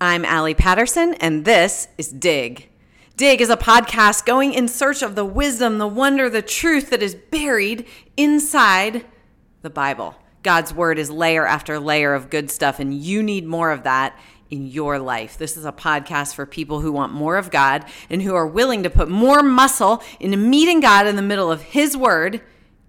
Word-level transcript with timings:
I'm 0.00 0.24
Allie 0.24 0.54
Patterson, 0.54 1.14
and 1.14 1.44
this 1.44 1.88
is 1.98 2.12
Dig. 2.12 2.68
Dig 3.16 3.40
is 3.40 3.50
a 3.50 3.56
podcast 3.56 4.26
going 4.26 4.54
in 4.54 4.68
search 4.68 5.02
of 5.02 5.16
the 5.16 5.24
wisdom, 5.24 5.78
the 5.78 5.88
wonder, 5.88 6.30
the 6.30 6.40
truth 6.40 6.90
that 6.90 7.02
is 7.02 7.16
buried 7.16 7.84
inside 8.16 9.04
the 9.62 9.70
Bible. 9.70 10.14
God's 10.44 10.72
word 10.72 11.00
is 11.00 11.10
layer 11.10 11.44
after 11.44 11.80
layer 11.80 12.14
of 12.14 12.30
good 12.30 12.48
stuff, 12.48 12.78
and 12.78 12.94
you 12.94 13.24
need 13.24 13.44
more 13.44 13.72
of 13.72 13.82
that 13.82 14.16
in 14.50 14.68
your 14.68 15.00
life. 15.00 15.36
This 15.36 15.56
is 15.56 15.64
a 15.64 15.72
podcast 15.72 16.36
for 16.36 16.46
people 16.46 16.80
who 16.80 16.92
want 16.92 17.12
more 17.12 17.36
of 17.36 17.50
God 17.50 17.84
and 18.08 18.22
who 18.22 18.36
are 18.36 18.46
willing 18.46 18.84
to 18.84 18.90
put 18.90 19.08
more 19.08 19.42
muscle 19.42 20.00
into 20.20 20.36
meeting 20.36 20.78
God 20.78 21.08
in 21.08 21.16
the 21.16 21.22
middle 21.22 21.50
of 21.50 21.62
His 21.62 21.96
word 21.96 22.40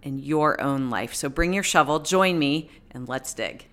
in 0.03 0.19
your 0.19 0.61
own 0.61 0.91
life. 0.91 1.15
So 1.15 1.27
bring 1.27 1.53
your 1.53 1.63
shovel, 1.63 2.01
join 2.01 2.37
me, 2.37 2.69
and 2.91 3.09
let's 3.09 3.33
dig. 3.33 3.68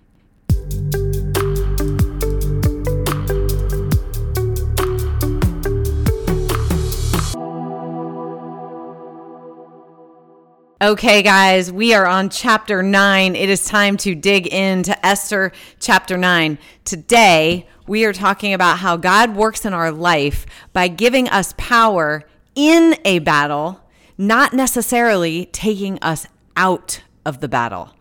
Okay, 10.78 11.22
guys, 11.22 11.72
we 11.72 11.94
are 11.94 12.06
on 12.06 12.28
chapter 12.28 12.82
nine. 12.82 13.34
It 13.34 13.48
is 13.48 13.64
time 13.64 13.96
to 13.96 14.14
dig 14.14 14.46
into 14.46 14.94
Esther 15.06 15.52
chapter 15.80 16.18
nine. 16.18 16.58
Today, 16.84 17.66
we 17.86 18.04
are 18.04 18.12
talking 18.12 18.52
about 18.52 18.80
how 18.80 18.98
God 18.98 19.34
works 19.34 19.64
in 19.64 19.72
our 19.72 19.90
life 19.90 20.44
by 20.74 20.88
giving 20.88 21.30
us 21.30 21.54
power 21.56 22.24
in 22.54 22.94
a 23.06 23.20
battle, 23.20 23.80
not 24.18 24.52
necessarily 24.52 25.46
taking 25.46 25.98
us 26.00 26.26
out 26.56 27.00
of 27.24 27.40
the 27.40 27.48
battle. 27.48 27.94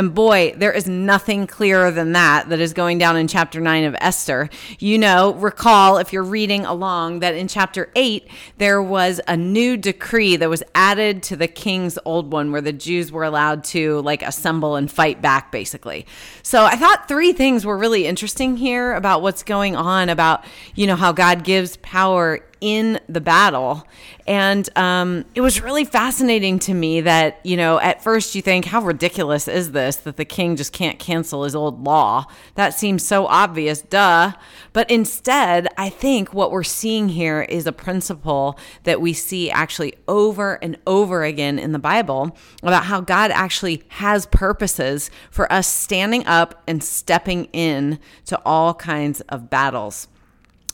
And 0.00 0.14
boy, 0.14 0.54
there 0.56 0.72
is 0.72 0.88
nothing 0.88 1.46
clearer 1.46 1.90
than 1.90 2.12
that 2.12 2.48
that 2.48 2.58
is 2.58 2.72
going 2.72 2.96
down 2.96 3.18
in 3.18 3.28
chapter 3.28 3.60
9 3.60 3.84
of 3.84 3.94
Esther. 4.00 4.48
You 4.78 4.96
know, 4.96 5.34
recall 5.34 5.98
if 5.98 6.10
you're 6.10 6.22
reading 6.22 6.64
along 6.64 7.18
that 7.18 7.34
in 7.34 7.48
chapter 7.48 7.90
8, 7.94 8.26
there 8.56 8.82
was 8.82 9.20
a 9.28 9.36
new 9.36 9.76
decree 9.76 10.36
that 10.36 10.48
was 10.48 10.62
added 10.74 11.22
to 11.24 11.36
the 11.36 11.48
king's 11.48 11.98
old 12.06 12.32
one 12.32 12.50
where 12.50 12.62
the 12.62 12.72
Jews 12.72 13.12
were 13.12 13.24
allowed 13.24 13.62
to 13.64 14.00
like 14.00 14.22
assemble 14.22 14.76
and 14.76 14.90
fight 14.90 15.20
back, 15.20 15.52
basically. 15.52 16.06
So 16.42 16.64
I 16.64 16.76
thought 16.76 17.06
three 17.06 17.34
things 17.34 17.66
were 17.66 17.76
really 17.76 18.06
interesting 18.06 18.56
here 18.56 18.94
about 18.94 19.20
what's 19.20 19.42
going 19.42 19.76
on, 19.76 20.08
about, 20.08 20.46
you 20.74 20.86
know, 20.86 20.96
how 20.96 21.12
God 21.12 21.44
gives 21.44 21.76
power 21.76 22.40
in 22.60 23.00
the 23.08 23.20
battle. 23.20 23.86
And 24.26 24.68
um, 24.76 25.24
it 25.34 25.40
was 25.40 25.60
really 25.60 25.84
fascinating 25.84 26.58
to 26.60 26.74
me 26.74 27.00
that, 27.02 27.40
you 27.42 27.56
know, 27.56 27.80
at 27.80 28.02
first 28.02 28.34
you 28.34 28.42
think, 28.42 28.66
how 28.66 28.82
ridiculous 28.82 29.48
is 29.48 29.72
this 29.72 29.89
that 29.98 30.16
the 30.16 30.24
king 30.24 30.56
just 30.56 30.72
can't 30.72 30.98
cancel 30.98 31.44
his 31.44 31.54
old 31.54 31.84
law? 31.84 32.26
That 32.54 32.74
seems 32.74 33.06
so 33.06 33.26
obvious, 33.26 33.82
duh. 33.82 34.32
But 34.72 34.90
instead, 34.90 35.68
I 35.76 35.88
think 35.88 36.32
what 36.32 36.50
we're 36.50 36.62
seeing 36.62 37.10
here 37.10 37.42
is 37.42 37.66
a 37.66 37.72
principle 37.72 38.58
that 38.84 39.00
we 39.00 39.12
see 39.12 39.50
actually 39.50 39.94
over 40.08 40.54
and 40.62 40.78
over 40.86 41.24
again 41.24 41.58
in 41.58 41.72
the 41.72 41.78
Bible 41.78 42.36
about 42.62 42.84
how 42.84 43.00
God 43.00 43.30
actually 43.30 43.82
has 43.88 44.26
purposes 44.26 45.10
for 45.30 45.50
us 45.52 45.66
standing 45.66 46.26
up 46.26 46.62
and 46.66 46.82
stepping 46.82 47.46
in 47.52 47.98
to 48.26 48.40
all 48.44 48.74
kinds 48.74 49.20
of 49.22 49.50
battles. 49.50 50.08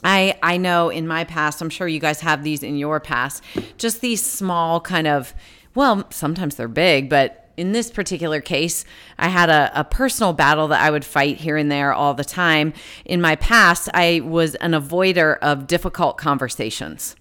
I 0.04 0.38
I 0.42 0.56
know 0.56 0.88
in 0.88 1.06
my 1.06 1.24
past, 1.24 1.60
I'm 1.60 1.70
sure 1.70 1.88
you 1.88 2.00
guys 2.00 2.20
have 2.20 2.44
these 2.44 2.62
in 2.62 2.76
your 2.76 3.00
past, 3.00 3.42
just 3.76 4.00
these 4.00 4.24
small 4.24 4.80
kind 4.80 5.06
of 5.06 5.34
well, 5.74 6.06
sometimes 6.10 6.56
they're 6.56 6.68
big, 6.68 7.10
but 7.10 7.45
in 7.56 7.72
this 7.72 7.90
particular 7.90 8.40
case, 8.40 8.84
I 9.18 9.28
had 9.28 9.48
a, 9.48 9.70
a, 9.80 9.84
personal 9.84 10.32
battle 10.32 10.68
that 10.68 10.80
I 10.80 10.90
would 10.90 11.04
fight 11.04 11.38
here 11.38 11.56
and 11.56 11.70
there 11.70 11.92
all 11.92 12.14
the 12.14 12.24
time. 12.24 12.72
In 13.04 13.20
my 13.20 13.36
past, 13.36 13.88
I 13.94 14.20
was 14.24 14.54
an 14.56 14.72
avoider 14.72 15.38
of 15.38 15.66
difficult 15.66 16.18
conversations. 16.18 17.16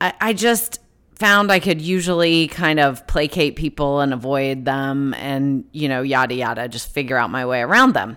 I, 0.00 0.14
I 0.20 0.32
just 0.32 0.80
found 1.16 1.50
I 1.50 1.58
could 1.58 1.80
usually 1.80 2.48
kind 2.48 2.78
of 2.78 3.06
placate 3.06 3.56
people 3.56 4.00
and 4.00 4.14
avoid 4.14 4.64
them 4.64 5.14
and, 5.14 5.64
you 5.72 5.88
know, 5.88 6.02
yada, 6.02 6.34
yada, 6.34 6.68
just 6.68 6.92
figure 6.92 7.16
out 7.16 7.30
my 7.30 7.44
way 7.44 7.60
around 7.60 7.94
them. 7.94 8.16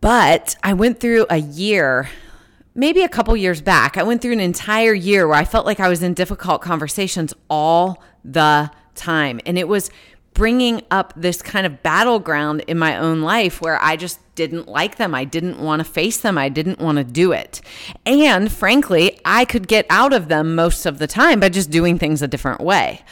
But 0.00 0.56
I 0.62 0.74
went 0.74 1.00
through 1.00 1.26
a 1.30 1.38
year 1.38 2.08
maybe 2.74 3.02
a 3.02 3.08
couple 3.08 3.36
years 3.36 3.60
back, 3.60 3.96
I 3.96 4.02
went 4.02 4.22
through 4.22 4.32
an 4.32 4.40
entire 4.40 4.94
year 4.94 5.26
where 5.26 5.36
I 5.36 5.44
felt 5.44 5.66
like 5.66 5.80
I 5.80 5.88
was 5.88 6.02
in 6.02 6.14
difficult 6.14 6.62
conversations 6.62 7.34
all 7.48 8.02
the 8.24 8.70
time. 8.94 9.40
And 9.46 9.58
it 9.58 9.68
was 9.68 9.90
bringing 10.34 10.82
up 10.90 11.12
this 11.16 11.42
kind 11.42 11.66
of 11.66 11.82
battleground 11.82 12.62
in 12.66 12.78
my 12.78 12.96
own 12.96 13.20
life 13.20 13.60
where 13.60 13.82
I 13.82 13.96
just 13.96 14.18
didn't 14.36 14.68
like 14.68 14.96
them. 14.96 15.14
I 15.14 15.24
didn't 15.24 15.58
want 15.58 15.80
to 15.80 15.84
face 15.84 16.18
them. 16.18 16.38
I 16.38 16.48
didn't 16.48 16.78
want 16.78 16.96
to 16.98 17.04
do 17.04 17.32
it. 17.32 17.60
And 18.06 18.50
frankly, 18.50 19.20
I 19.24 19.44
could 19.44 19.68
get 19.68 19.84
out 19.90 20.14
of 20.14 20.28
them 20.28 20.54
most 20.54 20.86
of 20.86 20.98
the 20.98 21.06
time 21.06 21.40
by 21.40 21.50
just 21.50 21.70
doing 21.70 21.98
things 21.98 22.22
a 22.22 22.28
different 22.28 22.60
way. 22.60 23.02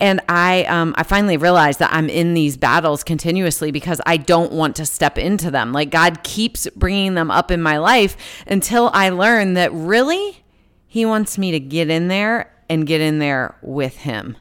And 0.00 0.20
I, 0.28 0.64
um, 0.64 0.94
I 0.96 1.02
finally 1.02 1.36
realized 1.36 1.78
that 1.80 1.92
I'm 1.92 2.08
in 2.08 2.32
these 2.32 2.56
battles 2.56 3.04
continuously 3.04 3.70
because 3.70 4.00
I 4.06 4.16
don't 4.16 4.52
want 4.52 4.76
to 4.76 4.86
step 4.86 5.18
into 5.18 5.50
them. 5.50 5.72
Like 5.72 5.90
God 5.90 6.22
keeps 6.22 6.68
bringing 6.74 7.14
them 7.14 7.30
up 7.30 7.50
in 7.50 7.60
my 7.60 7.76
life 7.76 8.16
until 8.46 8.90
I 8.94 9.10
learn 9.10 9.54
that 9.54 9.72
really 9.72 10.42
He 10.86 11.04
wants 11.04 11.36
me 11.36 11.50
to 11.50 11.60
get 11.60 11.90
in 11.90 12.08
there 12.08 12.50
and 12.70 12.86
get 12.86 13.00
in 13.00 13.18
there 13.18 13.56
with 13.60 13.98
Him. 13.98 14.36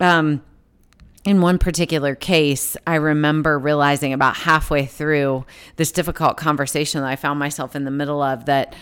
Um, 0.00 0.42
in 1.26 1.40
one 1.40 1.58
particular 1.58 2.14
case, 2.14 2.76
I 2.86 2.94
remember 2.94 3.58
realizing 3.58 4.12
about 4.12 4.36
halfway 4.36 4.86
through 4.86 5.44
this 5.74 5.90
difficult 5.90 6.36
conversation 6.36 7.00
that 7.00 7.08
I 7.08 7.16
found 7.16 7.40
myself 7.40 7.74
in 7.74 7.84
the 7.84 7.90
middle 7.90 8.22
of 8.22 8.44
that 8.46 8.76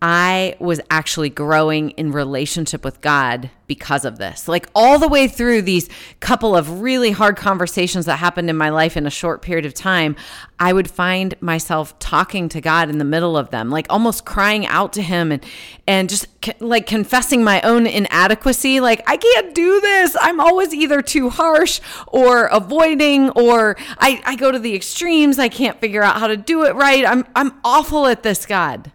I 0.00 0.54
was 0.60 0.80
actually 0.90 1.28
growing 1.28 1.90
in 1.90 2.12
relationship 2.12 2.84
with 2.84 3.00
God 3.00 3.50
because 3.66 4.04
of 4.04 4.18
this. 4.18 4.46
Like 4.46 4.68
all 4.72 4.98
the 4.98 5.08
way 5.08 5.26
through 5.26 5.62
these 5.62 5.88
couple 6.20 6.56
of 6.56 6.80
really 6.80 7.10
hard 7.10 7.36
conversations 7.36 8.06
that 8.06 8.16
happened 8.16 8.48
in 8.48 8.56
my 8.56 8.70
life 8.70 8.96
in 8.96 9.06
a 9.06 9.10
short 9.10 9.42
period 9.42 9.66
of 9.66 9.74
time, 9.74 10.14
I 10.60 10.72
would 10.72 10.88
find 10.88 11.34
myself 11.40 11.98
talking 11.98 12.48
to 12.50 12.60
God 12.60 12.88
in 12.90 12.98
the 12.98 13.04
middle 13.04 13.36
of 13.36 13.50
them, 13.50 13.70
like 13.70 13.86
almost 13.90 14.24
crying 14.24 14.66
out 14.66 14.92
to 14.94 15.02
him 15.02 15.32
and 15.32 15.44
and 15.88 16.08
just 16.08 16.26
like 16.60 16.86
confessing 16.86 17.42
my 17.42 17.60
own 17.62 17.86
inadequacy, 17.86 18.78
like 18.78 19.02
I 19.06 19.16
can't 19.16 19.52
do 19.52 19.80
this. 19.80 20.16
I'm 20.20 20.38
always 20.38 20.72
either 20.72 21.02
too 21.02 21.28
harsh 21.28 21.80
or 22.06 22.46
avoiding 22.46 23.30
or 23.30 23.76
I 23.98 24.22
I 24.24 24.36
go 24.36 24.52
to 24.52 24.60
the 24.60 24.76
extremes. 24.76 25.40
I 25.40 25.48
can't 25.48 25.80
figure 25.80 26.04
out 26.04 26.18
how 26.18 26.28
to 26.28 26.36
do 26.36 26.64
it 26.64 26.76
right. 26.76 27.04
I'm 27.04 27.26
I'm 27.34 27.58
awful 27.64 28.06
at 28.06 28.22
this, 28.22 28.46
God. 28.46 28.92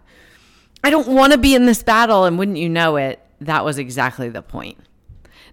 I 0.84 0.90
don't 0.90 1.08
want 1.08 1.32
to 1.32 1.38
be 1.38 1.54
in 1.54 1.64
this 1.64 1.82
battle. 1.82 2.24
And 2.24 2.38
wouldn't 2.38 2.58
you 2.58 2.68
know 2.68 2.96
it, 2.96 3.18
that 3.40 3.64
was 3.64 3.78
exactly 3.78 4.28
the 4.28 4.42
point. 4.42 4.78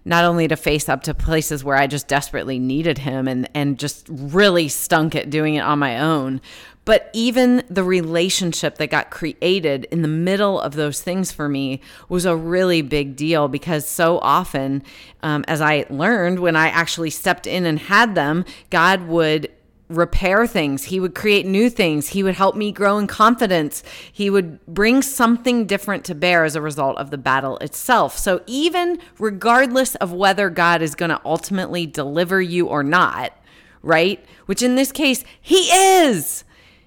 Not 0.04 0.24
only 0.24 0.46
to 0.48 0.56
face 0.56 0.88
up 0.88 1.04
to 1.04 1.14
places 1.14 1.64
where 1.64 1.76
I 1.76 1.86
just 1.86 2.06
desperately 2.06 2.58
needed 2.58 2.98
him 2.98 3.26
and, 3.28 3.48
and 3.54 3.78
just 3.78 4.06
really 4.10 4.68
stunk 4.68 5.14
at 5.14 5.30
doing 5.30 5.54
it 5.54 5.60
on 5.60 5.78
my 5.78 5.98
own, 5.98 6.40
but 6.84 7.08
even 7.12 7.62
the 7.70 7.84
relationship 7.84 8.76
that 8.78 8.90
got 8.90 9.10
created 9.10 9.84
in 9.86 10.02
the 10.02 10.08
middle 10.08 10.60
of 10.60 10.74
those 10.74 11.00
things 11.00 11.30
for 11.30 11.48
me 11.48 11.80
was 12.08 12.26
a 12.26 12.34
really 12.34 12.82
big 12.82 13.14
deal 13.14 13.46
because 13.46 13.88
so 13.88 14.18
often, 14.18 14.82
um, 15.22 15.44
as 15.46 15.60
I 15.60 15.86
learned 15.88 16.40
when 16.40 16.56
I 16.56 16.66
actually 16.68 17.10
stepped 17.10 17.46
in 17.46 17.64
and 17.64 17.78
had 17.78 18.16
them, 18.16 18.44
God 18.70 19.06
would 19.06 19.50
repair 19.96 20.46
things. 20.46 20.84
He 20.84 20.98
would 20.98 21.14
create 21.14 21.46
new 21.46 21.70
things. 21.70 22.08
He 22.08 22.22
would 22.22 22.34
help 22.34 22.56
me 22.56 22.72
grow 22.72 22.98
in 22.98 23.06
confidence. 23.06 23.82
He 24.12 24.30
would 24.30 24.64
bring 24.66 25.02
something 25.02 25.66
different 25.66 26.04
to 26.06 26.14
bear 26.14 26.44
as 26.44 26.56
a 26.56 26.60
result 26.60 26.98
of 26.98 27.10
the 27.10 27.18
battle 27.18 27.58
itself. 27.58 28.18
So, 28.18 28.42
even 28.46 29.00
regardless 29.18 29.94
of 29.96 30.12
whether 30.12 30.50
God 30.50 30.82
is 30.82 30.94
going 30.94 31.10
to 31.10 31.20
ultimately 31.24 31.86
deliver 31.86 32.40
you 32.40 32.66
or 32.66 32.82
not, 32.82 33.36
right? 33.82 34.24
Which 34.46 34.62
in 34.62 34.74
this 34.76 34.92
case, 34.92 35.24
He 35.40 35.68
is. 35.70 36.44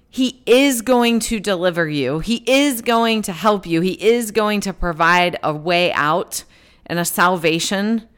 He 0.08 0.42
is 0.46 0.80
going 0.80 1.20
to 1.20 1.40
deliver 1.40 1.88
you. 1.88 2.20
He 2.20 2.42
is 2.46 2.80
going 2.80 3.22
to 3.22 3.32
help 3.32 3.66
you. 3.66 3.82
He 3.82 4.02
is 4.02 4.30
going 4.30 4.60
to 4.62 4.72
provide 4.72 5.38
a 5.42 5.54
way 5.54 5.92
out 5.92 6.44
and 6.86 6.98
a 6.98 7.04
salvation 7.04 8.08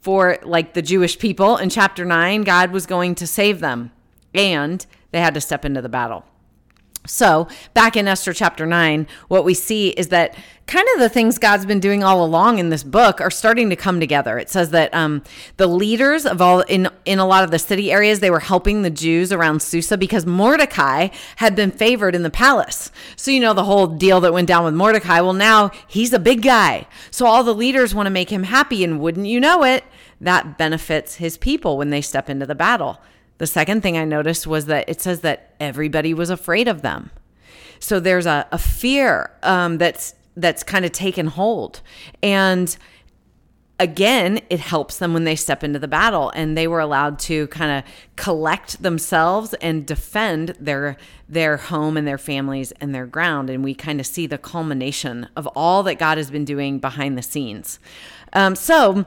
for 0.00 0.38
like 0.42 0.72
the 0.72 0.82
Jewish 0.82 1.18
people 1.18 1.58
in 1.58 1.68
chapter 1.68 2.04
9. 2.04 2.42
God 2.42 2.70
was 2.70 2.86
going 2.86 3.14
to 3.16 3.26
save 3.26 3.60
them 3.60 3.90
and 4.34 4.84
they 5.10 5.20
had 5.20 5.34
to 5.34 5.40
step 5.40 5.64
into 5.64 5.82
the 5.82 5.88
battle. 5.88 6.24
So, 7.04 7.48
back 7.74 7.96
in 7.96 8.06
Esther 8.06 8.32
chapter 8.32 8.64
9, 8.64 9.08
what 9.26 9.44
we 9.44 9.54
see 9.54 9.88
is 9.88 10.08
that 10.08 10.36
kind 10.68 10.86
of 10.94 11.00
the 11.00 11.08
things 11.08 11.36
God's 11.36 11.66
been 11.66 11.80
doing 11.80 12.04
all 12.04 12.24
along 12.24 12.60
in 12.60 12.70
this 12.70 12.84
book 12.84 13.20
are 13.20 13.30
starting 13.30 13.70
to 13.70 13.76
come 13.76 13.98
together. 13.98 14.38
It 14.38 14.48
says 14.48 14.70
that 14.70 14.94
um, 14.94 15.24
the 15.56 15.66
leaders 15.66 16.24
of 16.24 16.40
all 16.40 16.60
in 16.60 16.88
in 17.04 17.18
a 17.18 17.26
lot 17.26 17.42
of 17.42 17.50
the 17.50 17.58
city 17.58 17.90
areas 17.90 18.20
they 18.20 18.30
were 18.30 18.38
helping 18.38 18.82
the 18.82 18.90
Jews 18.90 19.32
around 19.32 19.62
Susa 19.62 19.98
because 19.98 20.26
Mordecai 20.26 21.08
had 21.36 21.56
been 21.56 21.72
favored 21.72 22.14
in 22.14 22.22
the 22.22 22.30
palace. 22.30 22.92
So 23.16 23.32
you 23.32 23.40
know 23.40 23.52
the 23.52 23.64
whole 23.64 23.88
deal 23.88 24.20
that 24.20 24.32
went 24.32 24.46
down 24.46 24.64
with 24.64 24.74
Mordecai. 24.74 25.20
Well, 25.20 25.32
now 25.32 25.72
he's 25.88 26.12
a 26.12 26.20
big 26.20 26.40
guy, 26.40 26.86
so 27.10 27.26
all 27.26 27.42
the 27.42 27.52
leaders 27.52 27.96
want 27.96 28.06
to 28.06 28.10
make 28.10 28.30
him 28.30 28.44
happy, 28.44 28.84
and 28.84 29.00
wouldn't 29.00 29.26
you 29.26 29.40
know 29.40 29.64
it, 29.64 29.82
that 30.20 30.56
benefits 30.56 31.16
his 31.16 31.36
people 31.36 31.76
when 31.76 31.90
they 31.90 32.00
step 32.00 32.30
into 32.30 32.46
the 32.46 32.54
battle. 32.54 33.00
The 33.42 33.48
second 33.48 33.80
thing 33.80 33.98
I 33.98 34.04
noticed 34.04 34.46
was 34.46 34.66
that 34.66 34.88
it 34.88 35.00
says 35.00 35.22
that 35.22 35.56
everybody 35.58 36.14
was 36.14 36.30
afraid 36.30 36.68
of 36.68 36.82
them. 36.82 37.10
So 37.80 37.98
there's 37.98 38.24
a, 38.24 38.46
a 38.52 38.56
fear 38.56 39.32
um, 39.42 39.78
that's 39.78 40.14
that's 40.36 40.62
kind 40.62 40.84
of 40.84 40.92
taken 40.92 41.26
hold. 41.26 41.80
And 42.22 42.76
again, 43.80 44.42
it 44.48 44.60
helps 44.60 44.98
them 44.98 45.12
when 45.12 45.24
they 45.24 45.34
step 45.34 45.64
into 45.64 45.80
the 45.80 45.88
battle 45.88 46.30
and 46.36 46.56
they 46.56 46.68
were 46.68 46.78
allowed 46.78 47.18
to 47.18 47.48
kind 47.48 47.78
of 47.84 47.92
collect 48.14 48.80
themselves 48.80 49.54
and 49.54 49.84
defend 49.84 50.50
their 50.60 50.96
their 51.28 51.56
home 51.56 51.96
and 51.96 52.06
their 52.06 52.18
families 52.18 52.70
and 52.80 52.94
their 52.94 53.06
ground. 53.06 53.50
And 53.50 53.64
we 53.64 53.74
kind 53.74 53.98
of 53.98 54.06
see 54.06 54.28
the 54.28 54.38
culmination 54.38 55.28
of 55.34 55.48
all 55.56 55.82
that 55.82 55.96
God 55.96 56.16
has 56.16 56.30
been 56.30 56.44
doing 56.44 56.78
behind 56.78 57.18
the 57.18 57.22
scenes. 57.22 57.80
Um, 58.34 58.54
so 58.54 59.04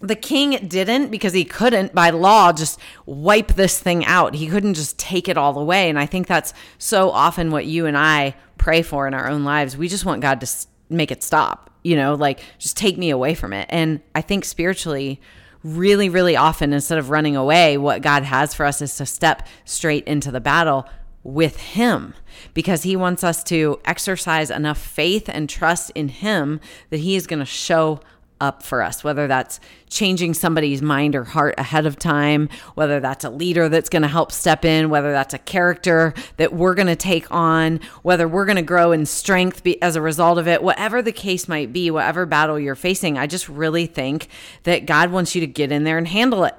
the 0.00 0.16
king 0.16 0.66
didn't 0.68 1.10
because 1.10 1.32
he 1.32 1.44
couldn't 1.44 1.94
by 1.94 2.10
law 2.10 2.52
just 2.52 2.78
wipe 3.06 3.54
this 3.54 3.80
thing 3.80 4.04
out. 4.04 4.34
He 4.34 4.46
couldn't 4.46 4.74
just 4.74 4.98
take 4.98 5.28
it 5.28 5.36
all 5.36 5.58
away. 5.58 5.88
And 5.88 5.98
I 5.98 6.06
think 6.06 6.26
that's 6.26 6.54
so 6.78 7.10
often 7.10 7.50
what 7.50 7.66
you 7.66 7.86
and 7.86 7.98
I 7.98 8.36
pray 8.58 8.82
for 8.82 9.06
in 9.06 9.14
our 9.14 9.28
own 9.28 9.44
lives. 9.44 9.76
We 9.76 9.88
just 9.88 10.04
want 10.04 10.22
God 10.22 10.40
to 10.40 10.66
make 10.88 11.10
it 11.10 11.22
stop 11.22 11.68
you 11.82 11.96
know, 11.96 12.14
like 12.14 12.40
just 12.58 12.76
take 12.76 12.98
me 12.98 13.10
away 13.10 13.34
from 13.34 13.52
it. 13.52 13.66
And 13.70 14.00
I 14.14 14.20
think 14.20 14.44
spiritually, 14.44 15.20
really, 15.62 16.08
really 16.08 16.36
often, 16.36 16.72
instead 16.72 16.98
of 16.98 17.10
running 17.10 17.36
away, 17.36 17.78
what 17.78 18.02
God 18.02 18.24
has 18.24 18.54
for 18.54 18.66
us 18.66 18.82
is 18.82 18.96
to 18.96 19.06
step 19.06 19.46
straight 19.64 20.04
into 20.04 20.30
the 20.30 20.40
battle 20.40 20.86
with 21.22 21.56
Him 21.58 22.14
because 22.54 22.82
He 22.82 22.96
wants 22.96 23.24
us 23.24 23.42
to 23.44 23.80
exercise 23.84 24.50
enough 24.50 24.78
faith 24.78 25.28
and 25.28 25.48
trust 25.48 25.90
in 25.94 26.08
Him 26.08 26.60
that 26.90 27.00
He 27.00 27.16
is 27.16 27.26
going 27.26 27.40
to 27.40 27.46
show 27.46 28.00
up 28.40 28.62
for 28.62 28.82
us, 28.82 29.02
whether 29.02 29.26
that's 29.26 29.60
changing 29.88 30.34
somebody's 30.34 30.82
mind 30.82 31.14
or 31.14 31.24
heart 31.24 31.54
ahead 31.58 31.86
of 31.86 31.98
time, 31.98 32.48
whether 32.74 33.00
that's 33.00 33.24
a 33.24 33.30
leader 33.30 33.68
that's 33.68 33.88
going 33.88 34.02
to 34.02 34.08
help 34.08 34.32
step 34.32 34.64
in, 34.64 34.90
whether 34.90 35.12
that's 35.12 35.34
a 35.34 35.38
character 35.38 36.14
that 36.36 36.52
we're 36.52 36.74
going 36.74 36.86
to 36.88 36.96
take 36.96 37.30
on, 37.30 37.80
whether 38.02 38.28
we're 38.28 38.44
going 38.44 38.56
to 38.56 38.62
grow 38.62 38.92
in 38.92 39.06
strength 39.06 39.66
as 39.82 39.96
a 39.96 40.02
result 40.02 40.38
of 40.38 40.46
it, 40.46 40.62
whatever 40.62 41.02
the 41.02 41.12
case 41.12 41.48
might 41.48 41.72
be, 41.72 41.90
whatever 41.90 42.26
battle 42.26 42.58
you're 42.58 42.74
facing, 42.74 43.18
I 43.18 43.26
just 43.26 43.48
really 43.48 43.86
think 43.86 44.28
that 44.64 44.86
God 44.86 45.10
wants 45.10 45.34
you 45.34 45.40
to 45.40 45.46
get 45.46 45.72
in 45.72 45.84
there 45.84 45.98
and 45.98 46.06
handle 46.06 46.44
it. 46.44 46.54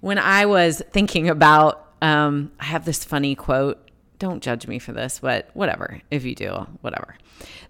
When 0.00 0.18
I 0.18 0.46
was 0.46 0.82
thinking 0.92 1.28
about, 1.28 1.86
um, 2.00 2.52
I 2.58 2.64
have 2.64 2.84
this 2.84 3.04
funny 3.04 3.34
quote. 3.34 3.89
Don't 4.20 4.42
judge 4.42 4.66
me 4.66 4.78
for 4.78 4.92
this, 4.92 5.18
but 5.18 5.48
whatever. 5.54 5.98
If 6.10 6.24
you 6.24 6.34
do, 6.34 6.66
whatever. 6.82 7.16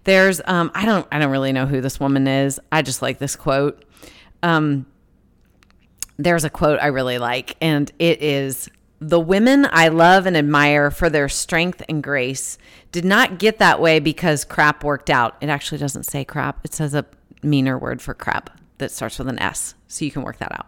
There's 0.03 0.41
um 0.45 0.69
I 0.75 0.85
don't 0.85 1.07
I 1.09 1.17
don't 1.17 1.31
really 1.31 1.53
know 1.53 1.65
who 1.65 1.79
this 1.79 1.99
woman 1.99 2.27
is. 2.27 2.59
I 2.71 2.81
just 2.81 3.01
like 3.01 3.17
this 3.19 3.37
quote. 3.37 3.83
Um 4.43 4.85
there's 6.17 6.43
a 6.43 6.49
quote 6.49 6.79
I 6.81 6.87
really 6.87 7.17
like 7.17 7.55
and 7.61 7.89
it 7.97 8.21
is 8.21 8.69
the 8.99 9.19
women 9.19 9.65
I 9.71 9.87
love 9.87 10.25
and 10.25 10.35
admire 10.35 10.91
for 10.91 11.09
their 11.09 11.29
strength 11.29 11.81
and 11.87 12.03
grace 12.03 12.57
did 12.91 13.05
not 13.05 13.39
get 13.39 13.57
that 13.59 13.79
way 13.79 13.99
because 13.99 14.43
crap 14.43 14.83
worked 14.83 15.09
out. 15.09 15.37
It 15.39 15.47
actually 15.47 15.77
doesn't 15.77 16.03
say 16.03 16.25
crap. 16.25 16.65
It 16.65 16.73
says 16.73 16.93
a 16.93 17.05
meaner 17.41 17.77
word 17.77 18.01
for 18.01 18.13
crap 18.13 18.59
that 18.77 18.91
starts 18.91 19.17
with 19.17 19.29
an 19.29 19.39
S. 19.39 19.73
So 19.87 20.03
you 20.03 20.11
can 20.11 20.23
work 20.23 20.37
that 20.39 20.51
out. 20.51 20.67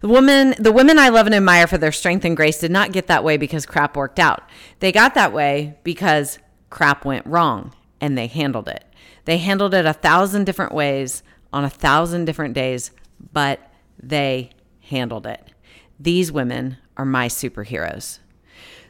The 0.00 0.08
woman, 0.08 0.54
the 0.58 0.72
women 0.72 0.98
I 0.98 1.08
love 1.08 1.26
and 1.26 1.34
admire 1.34 1.66
for 1.66 1.78
their 1.78 1.92
strength 1.92 2.24
and 2.24 2.36
grace 2.36 2.58
did 2.58 2.70
not 2.70 2.92
get 2.92 3.06
that 3.06 3.24
way 3.24 3.36
because 3.36 3.64
crap 3.66 3.96
worked 3.96 4.18
out. 4.18 4.42
They 4.80 4.92
got 4.92 5.14
that 5.14 5.32
way 5.32 5.78
because 5.82 6.38
crap 6.70 7.04
went 7.04 7.26
wrong 7.26 7.72
and 8.00 8.18
they 8.18 8.26
handled 8.26 8.68
it. 8.68 8.84
They 9.24 9.38
handled 9.38 9.74
it 9.74 9.86
a 9.86 9.92
thousand 9.92 10.44
different 10.44 10.72
ways 10.72 11.22
on 11.52 11.64
a 11.64 11.70
thousand 11.70 12.26
different 12.26 12.54
days, 12.54 12.90
but 13.32 13.60
they 13.98 14.50
handled 14.80 15.26
it. 15.26 15.52
These 15.98 16.30
women 16.30 16.76
are 16.96 17.04
my 17.04 17.28
superheroes. 17.28 18.18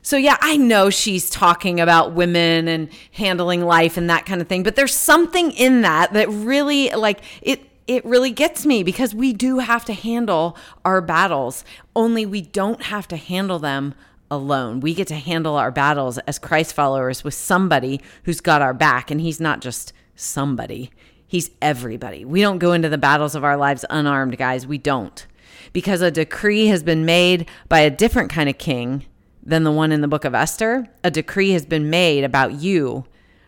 So, 0.03 0.19
yeah, 0.19 0.37
I 0.41 0.59
know 0.59 0.91
she's 0.91 1.31
talking 1.31 1.81
about 1.81 2.13
women 2.13 2.69
and 2.69 2.91
handling 3.13 3.65
life 3.65 3.97
and 3.97 4.11
that 4.11 4.27
kind 4.27 4.43
of 4.43 4.49
thing, 4.49 4.63
but 4.63 4.77
there's 4.77 4.93
something 4.93 5.51
in 5.53 5.81
that 5.81 6.13
that 6.13 6.29
really, 6.29 6.91
like, 6.91 7.21
it, 7.41 7.63
it 7.87 8.05
really 8.05 8.31
gets 8.31 8.65
me 8.65 8.83
because 8.83 9.15
we 9.15 9.33
do 9.33 9.59
have 9.59 9.85
to 9.87 9.93
handle 9.93 10.57
our 10.85 11.01
battles, 11.01 11.65
only 11.95 12.25
we 12.25 12.41
don't 12.41 12.85
have 12.85 13.07
to 13.09 13.17
handle 13.17 13.59
them 13.59 13.95
alone. 14.31 14.81
We 14.81 14.95
get 14.95 15.09
to 15.09 15.15
handle 15.15 15.57
our 15.57 15.71
battles 15.71 16.19
as 16.19 16.39
Christ 16.39 16.75
followers 16.75 17.25
with 17.25 17.35
somebody 17.35 18.01
who's 18.25 18.41
got 18.41 18.63
our 18.63 18.75
back. 18.75 19.11
And 19.11 19.21
he's 19.21 19.41
not 19.41 19.61
just 19.61 19.93
somebody, 20.15 20.91
he's 21.27 21.51
everybody. 21.61 22.25
We 22.25 22.41
don't 22.41 22.59
go 22.59 22.73
into 22.73 22.89
the 22.89 22.99
battles 22.99 23.35
of 23.35 23.45
our 23.45 23.57
lives 23.57 23.85
unarmed, 23.91 24.39
guys. 24.39 24.67
We 24.67 24.79
don't. 24.79 25.27
Because 25.73 26.01
a 26.01 26.11
decree 26.11 26.67
has 26.67 26.83
been 26.83 27.05
made 27.05 27.49
by 27.69 27.81
a 27.81 27.91
different 27.91 28.31
kind 28.31 28.49
of 28.49 28.59
king 28.59 29.05
than 29.43 29.65
the 29.65 29.73
one 29.73 29.93
in 29.93 30.01
the 30.01 30.09
book 30.09 30.25
of 30.25 30.35
Esther. 30.35 30.89
A 31.03 31.11
decree 31.11 31.51
has 31.51 31.67
been 31.67 31.91
made 31.91 32.25
about 32.25 32.53
you 32.53 33.05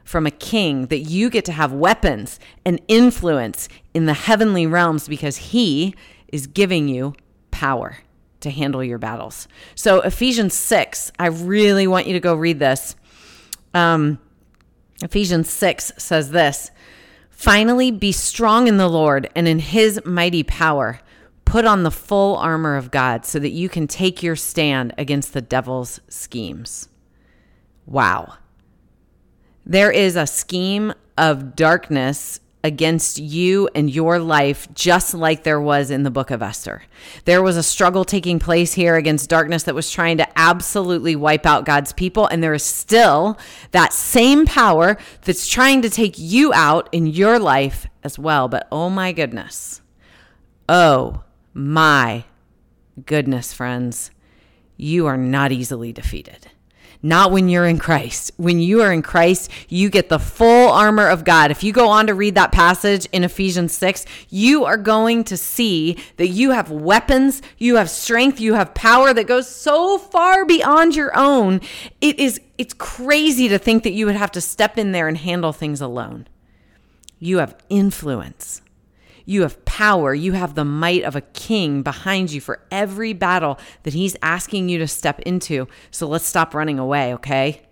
from 0.07 0.25
a 0.25 0.31
king 0.31 0.87
that 0.87 1.01
you 1.01 1.29
get 1.29 1.45
to 1.45 1.53
have 1.53 1.73
weapons 1.73 2.39
and 2.65 2.81
influence 2.87 3.69
in 3.93 4.07
the 4.07 4.15
heavenly 4.15 4.67
realms 4.67 5.09
because 5.09 5.37
he 5.37 5.95
is 6.29 6.47
giving 6.47 6.89
you 6.89 7.13
power 7.51 7.99
to 8.41 8.51
handle 8.51 8.85
your 8.85 8.99
battles. 8.99 9.49
So, 9.75 10.01
Ephesians 10.03 10.55
6, 10.55 11.11
I 11.19 11.27
really 11.27 11.89
want 11.89 12.07
you 12.07 12.13
to 12.13 12.21
go 12.21 12.37
read 12.37 12.61
this. 12.61 12.95
Um, 13.75 14.21
Ephesians 15.03 15.51
6 15.51 15.95
says 15.99 16.31
this 16.31 16.71
Finally, 17.29 17.91
be 17.91 18.13
strong 18.13 18.69
in 18.69 18.77
the 18.77 18.89
Lord 18.89 19.29
and 19.35 19.49
in 19.49 19.59
his 19.59 20.01
mighty 20.05 20.45
power. 20.45 21.01
Put 21.45 21.65
on 21.65 21.83
the 21.83 21.91
full 21.91 22.37
armor 22.37 22.77
of 22.77 22.93
God 22.93 23.25
so 23.25 23.39
that 23.41 23.51
you 23.51 23.69
can 23.69 23.89
take 23.89 24.23
your 24.23 24.37
stand 24.37 24.95
against 24.97 25.33
the 25.33 25.41
devil's 25.43 26.01
schemes. 26.09 26.89
Wow. 27.87 28.35
There 29.69 29.91
is 29.91 30.15
a 30.15 30.29
scheme 30.29 30.95
of 31.19 31.57
darkness 31.57 32.39
against 32.63 33.19
you 33.19 33.69
and 33.75 33.91
your 33.91 34.21
life, 34.21 34.73
just 34.75 35.13
like 35.13 35.43
there 35.43 35.61
was 35.61 35.91
in 35.91 36.05
the 36.05 36.11
book 36.11 36.31
of 36.31 36.41
Esther. 36.41 36.83
There 37.25 37.43
was 37.43 37.57
a 37.57 37.65
struggle 37.65 38.05
taking 38.05 38.39
place 38.39 38.75
here 38.75 38.95
against 38.95 39.29
darkness 39.29 39.65
that 39.65 39.75
was 39.75 39.91
trying 39.91 40.19
to 40.19 40.39
absolutely 40.39 41.17
wipe 41.17 41.47
out 41.47 41.65
God's 41.65 41.93
people. 41.93 42.29
And 42.29 42.45
there 42.45 42.55
is 42.55 42.63
still 42.63 43.39
that 43.73 43.93
same 43.93 44.47
power 44.47 44.99
that's 45.23 45.49
trying 45.49 45.83
to 45.83 45.91
take 45.91 46.15
you 46.17 46.53
out 46.53 46.89
in 46.93 47.09
your 47.09 47.41
life 47.41 47.89
as 48.05 48.21
well. 48.21 48.47
But 48.47 48.69
oh 48.71 48.89
my 48.89 49.11
goodness. 49.11 49.83
Oh 50.69 51.25
my 51.55 52.25
goodness, 53.05 53.53
friends. 53.53 54.13
You 54.77 55.07
are 55.07 55.17
not 55.17 55.51
easily 55.51 55.93
defeated 55.93 56.53
not 57.07 57.31
when 57.31 57.49
you're 57.49 57.67
in 57.67 57.79
Christ. 57.79 58.33
When 58.37 58.59
you 58.59 58.83
are 58.83 58.93
in 58.93 59.03
Christ, 59.03 59.51
you 59.69 59.91
get 59.91 60.09
the 60.09 60.19
full 60.19 60.71
armor 60.71 61.09
of 61.09 61.25
God. 61.25 61.51
If 61.51 61.63
you 61.63 61.73
go 61.73 61.89
on 61.89 62.07
to 62.09 62.15
read 62.15 62.35
that 62.35 62.53
passage 62.53 63.07
in 63.13 63.25
Ephesians 63.25 63.73
6, 63.75 64.05
you 64.29 64.65
are 64.65 64.77
going 64.77 65.25
to 65.25 65.37
see 65.37 65.97
that 66.17 66.29
you 66.29 66.51
have 66.51 66.71
weapons, 66.71 67.43
you 67.59 67.77
have 67.77 67.89
strength, 67.89 68.41
you 68.41 68.55
have 68.55 68.75
power 68.75 69.15
that 69.15 69.27
goes 69.27 69.49
so 69.49 69.99
far 69.99 70.45
beyond 70.45 70.97
your 70.97 71.17
own. 71.17 71.61
It 72.01 72.19
is 72.19 72.41
it's 72.59 72.75
crazy 72.75 73.49
to 73.49 73.59
think 73.59 73.83
that 73.83 73.93
you 73.93 74.07
would 74.07 74.17
have 74.17 74.33
to 74.33 74.41
step 74.41 74.79
in 74.79 74.93
there 74.93 75.09
and 75.09 75.19
handle 75.19 75.53
things 75.53 75.81
alone. 75.81 76.27
You 77.19 77.39
have 77.39 77.57
influence. 77.69 78.63
You 79.27 79.43
have 79.43 79.63
power. 79.65 80.15
You 80.15 80.33
have 80.33 80.55
the 80.55 80.65
might 80.65 81.03
of 81.03 81.17
a 81.17 81.21
king 81.21 81.83
behind 81.83 82.31
you 82.31 82.41
for 82.41 82.61
every 82.71 83.13
battle 83.13 83.59
that 83.83 83.93
he's 83.93 84.17
asking 84.23 84.69
you 84.69 84.79
to 84.79 84.87
step 84.87 85.21
into. 85.21 85.67
So 85.91 86.07
let's 86.07 86.25
stop 86.25 86.55
running 86.55 86.79
away, 86.79 87.13
okay? 87.15 87.63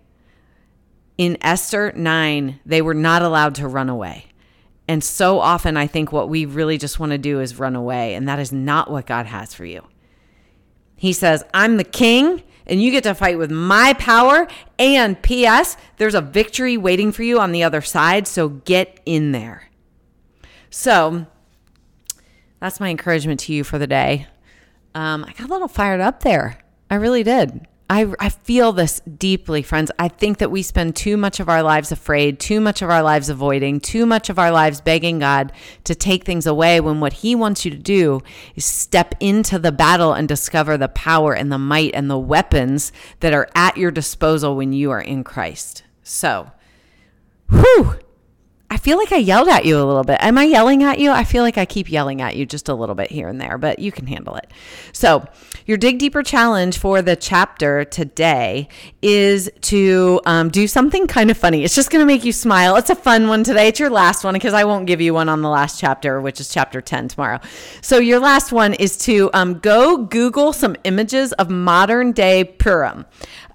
In 1.17 1.37
Esther 1.41 1.93
9, 1.95 2.59
they 2.65 2.81
were 2.81 2.93
not 2.93 3.21
allowed 3.21 3.55
to 3.55 3.69
run 3.69 3.89
away. 3.89 4.25
And 4.87 5.01
so 5.03 5.39
often, 5.39 5.77
I 5.77 5.87
think 5.87 6.11
what 6.11 6.29
we 6.29 6.45
really 6.45 6.77
just 6.77 6.99
want 6.99 7.13
to 7.13 7.17
do 7.17 7.39
is 7.39 7.57
run 7.57 7.75
away. 7.75 8.15
And 8.15 8.27
that 8.27 8.37
is 8.37 8.51
not 8.51 8.91
what 8.91 9.05
God 9.05 9.25
has 9.25 9.53
for 9.53 9.65
you. 9.65 9.81
He 10.97 11.13
says, 11.13 11.43
I'm 11.53 11.77
the 11.77 11.83
king 11.83 12.43
and 12.67 12.81
you 12.81 12.91
get 12.91 13.03
to 13.03 13.13
fight 13.13 13.37
with 13.37 13.51
my 13.51 13.93
power. 13.93 14.47
And 14.77 15.21
P.S., 15.21 15.77
there's 15.97 16.15
a 16.15 16.21
victory 16.21 16.77
waiting 16.77 17.11
for 17.11 17.23
you 17.23 17.39
on 17.39 17.51
the 17.51 17.63
other 17.63 17.81
side. 17.81 18.27
So 18.27 18.49
get 18.49 18.99
in 19.05 19.31
there. 19.31 19.69
So 20.69 21.27
that's 22.65 22.79
my 22.79 22.89
encouragement 22.89 23.39
to 23.41 23.53
you 23.53 23.63
for 23.63 23.77
the 23.77 23.85
day. 23.85 24.25
Um, 24.95 25.23
I 25.23 25.33
got 25.33 25.49
a 25.49 25.53
little 25.53 25.67
fired 25.67 26.01
up 26.01 26.21
there. 26.21 26.57
I 26.89 26.95
really 26.95 27.21
did. 27.21 27.67
I, 27.91 28.11
I 28.19 28.29
feel 28.29 28.71
this 28.71 29.01
deeply, 29.01 29.61
friends. 29.61 29.91
I 29.99 30.07
think 30.07 30.39
that 30.39 30.49
we 30.49 30.63
spend 30.63 30.95
too 30.95 31.15
much 31.15 31.39
of 31.39 31.47
our 31.47 31.61
lives 31.61 31.91
afraid, 31.91 32.39
too 32.39 32.59
much 32.59 32.81
of 32.81 32.89
our 32.89 33.03
lives 33.03 33.29
avoiding, 33.29 33.81
too 33.81 34.07
much 34.07 34.31
of 34.31 34.39
our 34.39 34.49
lives 34.49 34.81
begging 34.81 35.19
God 35.19 35.53
to 35.83 35.93
take 35.93 36.23
things 36.23 36.47
away 36.47 36.79
when 36.79 36.99
what 36.99 37.13
He 37.13 37.35
wants 37.35 37.65
you 37.65 37.69
to 37.69 37.77
do 37.77 38.21
is 38.55 38.65
step 38.65 39.13
into 39.19 39.59
the 39.59 39.71
battle 39.71 40.13
and 40.13 40.27
discover 40.27 40.75
the 40.75 40.87
power 40.87 41.35
and 41.35 41.51
the 41.51 41.59
might 41.59 41.93
and 41.93 42.09
the 42.09 42.17
weapons 42.17 42.91
that 43.19 43.35
are 43.35 43.47
at 43.53 43.77
your 43.77 43.91
disposal 43.91 44.55
when 44.55 44.73
you 44.73 44.89
are 44.89 45.01
in 45.01 45.23
Christ. 45.23 45.83
So, 46.01 46.49
whew, 47.51 47.99
I 48.69 48.77
feel 48.77 48.97
like 48.97 49.11
I 49.11 49.17
yelled 49.17 49.47
at 49.47 49.65
you 49.65 49.77
a 49.77 49.85
little 49.85 50.03
bit. 50.03 50.17
Am 50.21 50.37
I 50.37 50.43
yelling 50.43 50.83
at 50.83 50.99
you? 50.99 51.11
I 51.11 51.23
feel 51.23 51.43
like 51.43 51.57
I 51.57 51.65
keep 51.65 51.91
yelling 51.91 52.21
at 52.21 52.35
you 52.35 52.45
just 52.45 52.67
a 52.67 52.73
little 52.73 52.95
bit 52.95 53.11
here 53.11 53.27
and 53.27 53.39
there, 53.39 53.57
but 53.57 53.79
you 53.79 53.91
can 53.91 54.07
handle 54.07 54.35
it. 54.35 54.49
So, 54.91 55.27
your 55.65 55.77
Dig 55.77 55.97
Deeper 55.97 56.21
challenge 56.21 56.77
for 56.77 57.01
the 57.01 57.15
chapter 57.15 57.83
today 57.85 58.67
is 59.01 59.49
to 59.61 60.21
um, 60.25 60.49
do 60.49 60.67
something 60.67 61.07
kind 61.07 61.31
of 61.31 61.37
funny. 61.37 61.63
It's 61.63 61.73
just 61.73 61.89
going 61.89 62.03
to 62.03 62.05
make 62.05 62.23
you 62.23 62.31
smile. 62.31 62.75
It's 62.75 62.91
a 62.91 62.95
fun 62.95 63.27
one 63.27 63.43
today. 63.43 63.67
It's 63.69 63.79
your 63.79 63.89
last 63.89 64.23
one 64.23 64.35
because 64.35 64.53
I 64.53 64.63
won't 64.63 64.85
give 64.85 65.01
you 65.01 65.13
one 65.15 65.27
on 65.27 65.41
the 65.41 65.49
last 65.49 65.79
chapter, 65.79 66.21
which 66.21 66.39
is 66.39 66.49
chapter 66.49 66.81
10 66.81 67.07
tomorrow. 67.07 67.39
So, 67.81 67.97
your 67.97 68.19
last 68.19 68.51
one 68.51 68.75
is 68.75 68.95
to 68.99 69.31
um, 69.33 69.59
go 69.59 69.97
Google 69.97 70.53
some 70.53 70.75
images 70.83 71.33
of 71.33 71.49
modern 71.49 72.11
day 72.11 72.43
Purim. 72.43 73.05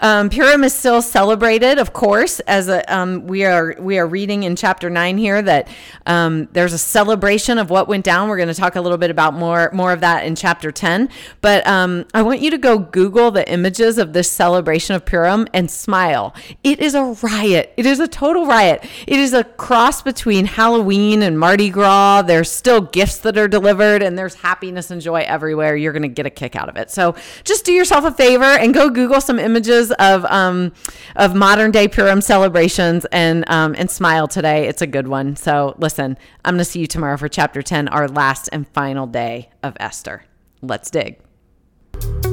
Um, 0.00 0.31
Purim 0.31 0.64
is 0.64 0.73
still 0.73 1.02
celebrated, 1.02 1.79
of 1.79 1.93
course, 1.93 2.40
as 2.40 2.69
a, 2.69 2.83
um, 2.95 3.26
we 3.26 3.45
are 3.45 3.76
we 3.79 3.99
are 3.99 4.07
reading 4.07 4.45
in 4.45 4.57
chapter 4.57 4.88
nine 4.88 5.19
here 5.19 5.43
that 5.43 5.69
um, 6.07 6.49
there's 6.52 6.73
a 6.73 6.79
celebration 6.79 7.59
of 7.59 7.69
what 7.71 7.87
went 7.87 8.05
down. 8.05 8.29
We're 8.29 8.38
going 8.38 8.49
to 8.49 8.55
talk 8.55 8.76
a 8.76 8.81
little 8.81 8.99
bit 8.99 9.11
about 9.11 9.35
more 9.35 9.71
more 9.73 9.93
of 9.93 10.00
that 10.00 10.25
in 10.25 10.35
chapter 10.37 10.73
ten. 10.73 11.11
But 11.43 11.67
um, 11.67 12.00
I 12.14 12.23
want 12.23 12.40
you 12.40 12.50
to 12.50 12.59
go 12.59 12.78
Google 12.78 13.30
the 13.30 13.50
images 13.50 13.99
of 13.99 14.12
this 14.12 14.30
celebration 14.30 14.95
of 14.95 15.04
Purim 15.04 15.47
and 15.52 15.71
smile. 15.71 16.35
It 16.62 16.80
is 16.80 16.95
a 16.95 17.16
riot. 17.23 17.73
It 17.76 17.87
is 17.87 18.00
a 18.00 18.09
total 18.09 18.47
riot. 18.47 18.85
It 19.07 19.19
is 19.19 19.33
a 19.33 19.45
cross 19.45 20.02
between 20.02 20.45
Halloween 20.45 21.23
and 21.23 21.38
Mardi 21.38 21.71
Gras. 21.71 22.23
There's 22.23 22.50
still 22.50 22.80
gifts 22.80 23.19
that 23.19 23.38
are 23.38 23.49
delivered, 23.49 24.02
and 24.02 24.19
there's 24.19 24.35
happiness 24.35 24.90
and 24.90 25.00
joy 25.00 25.23
everywhere. 25.23 25.76
You're 25.76 25.92
going 25.92 26.02
to 26.02 26.09
get 26.09 26.26
a 26.26 26.30
kick 26.30 26.57
out 26.57 26.69
of 26.69 26.76
it. 26.76 26.90
So 26.90 27.14
just 27.45 27.64
do 27.64 27.73
yourself 27.73 28.04
a 28.04 28.12
favor 28.12 28.45
and 28.45 28.75
go 28.75 28.90
Google 28.90 29.21
some 29.21 29.38
images 29.38 29.92
of 29.92 30.25
um, 30.26 30.73
of 31.16 31.35
modern 31.35 31.71
day 31.71 31.88
Purim 31.88 32.21
celebrations 32.21 33.07
and 33.12 33.49
um, 33.50 33.75
and 33.78 33.90
smile 33.90 34.28
today. 34.28 34.66
It's 34.69 34.83
a 34.83 34.87
good 34.87 35.09
one. 35.09 35.37
So 35.37 35.75
listen, 35.78 36.19
I'm 36.45 36.54
going 36.54 36.59
to 36.59 36.64
see 36.64 36.80
you 36.80 36.87
tomorrow 36.87 37.16
for 37.16 37.28
chapter 37.28 37.62
10, 37.62 37.88
our 37.88 38.09
last 38.09 38.49
and 38.52 38.69
final 38.69 39.07
day 39.07 39.50
of 39.62 39.76
Esther. 39.80 40.25
Let's 40.62 40.90
dig 40.90 41.30
you 41.95 42.30